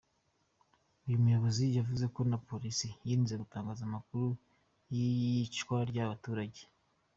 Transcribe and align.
Uyu 1.05 1.21
muyobozi 1.23 1.63
yavuze 1.77 2.05
ko 2.15 2.21
na 2.29 2.37
Polisi 2.47 2.87
yirinze 3.07 3.33
gutangaza 3.41 3.81
amakuru 3.85 4.27
y’iyicwa 4.93 5.77
ry’aba 5.89 6.11
baturage. 6.13 6.61